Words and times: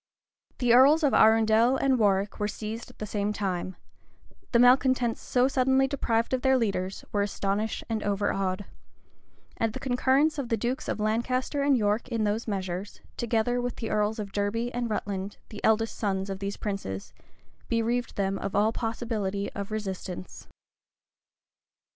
[*] 0.31 0.57
The 0.57 0.73
earls 0.73 1.03
of 1.03 1.13
Arundel 1.13 1.77
and 1.77 1.99
Warwick 1.99 2.39
were 2.39 2.47
seized 2.47 2.89
at 2.89 2.97
the 2.97 3.05
same 3.05 3.31
time: 3.31 3.75
the 4.51 4.57
malecontents 4.57 5.21
so 5.21 5.47
suddenly 5.47 5.85
deprived 5.87 6.33
of 6.33 6.41
their 6.41 6.57
leaders, 6.57 7.05
were 7.11 7.21
astonished 7.21 7.83
and 7.87 8.01
overawed; 8.01 8.65
and 9.57 9.73
the 9.73 9.79
concurrence 9.79 10.39
of 10.39 10.49
the 10.49 10.57
dukes 10.57 10.87
of 10.87 10.99
Lancaster 10.99 11.61
and 11.61 11.77
York 11.77 12.07
in 12.07 12.23
those 12.23 12.47
measures, 12.47 12.99
together 13.15 13.61
with 13.61 13.75
the 13.75 13.91
earls 13.91 14.17
of 14.17 14.31
Derby 14.31 14.73
and 14.73 14.89
Rutland, 14.89 15.37
the 15.49 15.63
eldest 15.63 15.95
sons 15.95 16.31
of 16.31 16.39
these 16.39 16.57
princes,[] 16.57 17.13
bereaved 17.69 18.15
them 18.15 18.39
of 18.39 18.55
all 18.55 18.71
possibility 18.73 19.51
of 19.53 19.69
resistance. 19.69 20.47